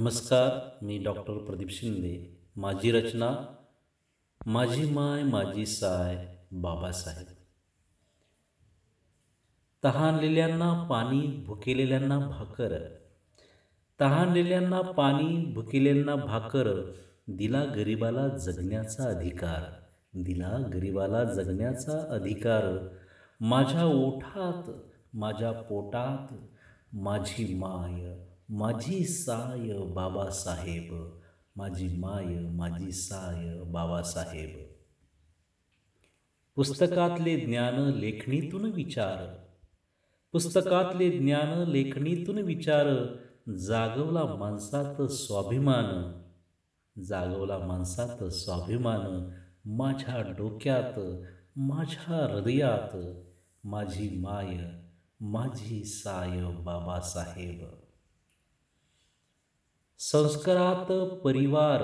[0.00, 2.40] नमस्कार मी डॉक्टर प्रदीप शिंदे.
[2.56, 3.54] माझी रचना
[4.46, 7.26] माझी माय माझी साय बाबासाहेब.
[9.84, 12.78] तहानलेल्यांना पाणी भुकेलेल्यांना भाकर.
[14.00, 16.92] तहानलेल्यांना पाणी भुकेलेल्यांना भाकर.
[17.28, 19.62] दिला गरिबाला जगण्याचा अधिकार.
[20.14, 22.88] दिला गरिबाला जगण्याचा अधिकार.
[23.40, 24.70] माझ्या ओठात
[25.16, 26.34] माझ्या पोटात
[26.92, 28.26] माझी माय.
[28.50, 31.18] माझी साय बाबासाहेब
[31.56, 34.66] माझी माय माझी साय बाबासाहेब.
[36.56, 39.44] पुस्तकातले ज्ञान लेखणीतून विचार.
[40.32, 43.16] पुस्तकातले ज्ञान लेखणीतून विचार.
[43.56, 46.12] जागवला माणसात स्वाभिमान.
[47.02, 49.30] जागवला माणसात स्वाभिमान.
[49.64, 51.00] माझ्या डोक्यात
[51.56, 52.96] माझ्या हृदयात
[53.64, 54.80] माझी माय
[55.20, 57.85] माझी साय बाबासाहेब.
[59.98, 61.82] संस्कारात परिवार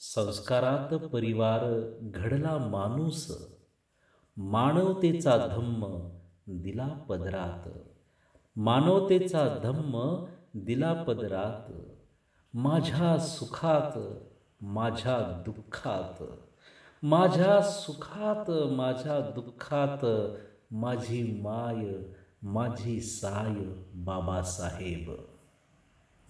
[0.00, 1.60] संस्कारात परिवार
[2.02, 3.46] घडला माणूस.
[4.36, 6.08] मानवतेचा धम्म
[6.46, 7.68] दिला पदरात.
[8.56, 11.72] मानवतेचा धम्म दिला पदरात.
[12.54, 13.98] माझ्या सुखात
[14.60, 16.22] माझ्या दुःखात.
[17.02, 20.04] माझ्या सुखात माझ्या दुःखात
[20.74, 21.86] माझी माय
[22.42, 25.12] माझी साय बाबासाहेब.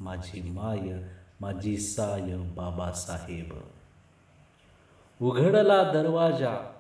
[0.01, 1.09] माझी माय
[1.41, 3.61] माझी साय बाबासाहेब.
[5.23, 6.73] उघडला दरवाजा.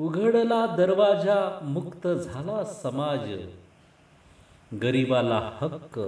[0.00, 3.30] उघडला दरवाजा मुक्त झाला समाज.
[4.82, 6.00] गरिबाला हक्क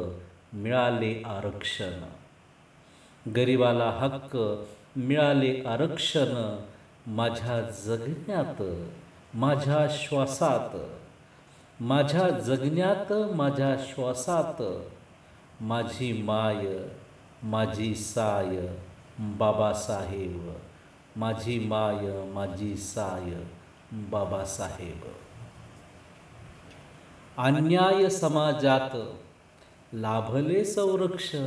[0.53, 2.03] मिळाले आरक्षण.
[3.37, 4.39] गरिबाला हक्क
[4.97, 6.57] मिळाले आरक्षण
[7.07, 8.63] माझ्या जगण्यात
[9.37, 10.77] माझ्या श्वासात.
[11.83, 14.63] माझ्या जगण्यात माझ्या श्वासात.
[15.63, 16.67] माझी माय
[17.43, 18.77] माझी साय
[19.19, 20.53] बाबासाहेब
[21.17, 23.45] माझी माय माझी साय
[23.93, 25.01] बाबासाहेब
[27.39, 28.97] अन्याय समाजात
[29.93, 31.47] लाभले संरक्षण.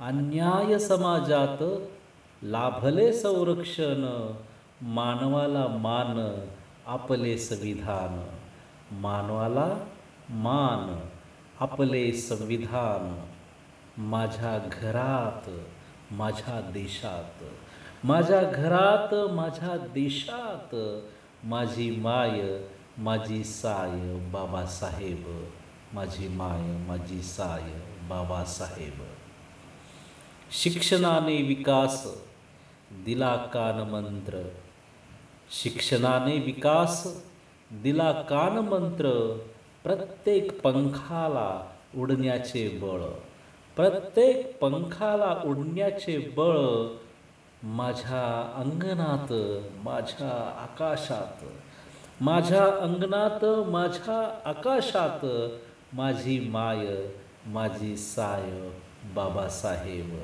[0.00, 1.62] अन्याय समाजात
[2.42, 4.32] लाभले संरक्षण.
[4.82, 6.46] मानवाला मान
[6.86, 8.36] आपले संविधान.
[8.92, 9.78] मानवाला
[10.30, 11.08] मान
[11.60, 13.24] आपले संविधान
[13.98, 15.50] माझ्या घरात
[16.12, 17.44] माझ्या देशात
[18.04, 20.74] माझ्या घरात माझ्या देशात
[21.46, 22.62] माझी माय
[22.98, 25.44] माझी साय बाबासाहेब
[25.92, 27.78] माझी माय माझी साय
[28.08, 29.04] बाबासाहेब.
[30.50, 32.06] शिक्षणाने विकास
[32.92, 34.48] दिला कान मंत्र.
[35.50, 37.22] शिक्षणाने विकास
[37.70, 39.38] दिला कान मंत्र.
[39.86, 43.00] प्रत्येक पंखाला उडण्याचे बळ.
[43.76, 46.58] प्रत्येक पंखाला उडण्याचे बळ
[47.62, 49.32] माझ्या अंगणात
[49.84, 51.44] माझ्या आकाशात.
[52.20, 55.24] माझ्या अंगणात माझ्या आकाशात
[55.92, 56.86] माझी माय
[57.46, 58.68] माझी साय
[59.04, 60.18] बाबासाहेब.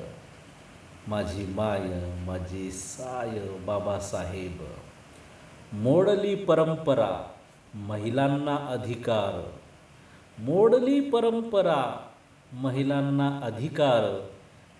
[1.07, 1.79] माझी माय
[2.27, 4.63] माझी साय बाबासाहेब.
[5.73, 7.32] मोडली परंपरा
[7.75, 9.49] महिलांना अधिकार.
[10.39, 11.99] मोडली परंपरा
[12.53, 14.27] महिलांना अधिकार.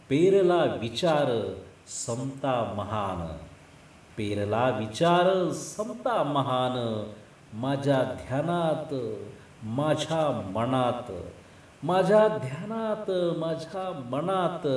[0.10, 1.54] पेरला विचार
[1.88, 3.38] समता महान.
[4.18, 7.04] पेरला विचार समता महान.
[7.54, 8.94] माझ्या ध्यानात
[9.64, 11.12] माझ्या मनात.
[11.84, 14.68] माझ्या ध्यानात माझ्या मनात.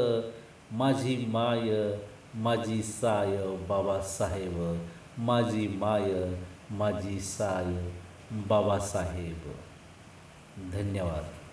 [0.73, 1.99] माझी माय
[2.35, 4.87] माझी साय बाबासाहेब.
[5.19, 6.35] माझी माय
[6.71, 7.91] माझी साय.
[8.33, 9.55] बाबासाहेब.
[10.73, 11.46] धन्यवाद.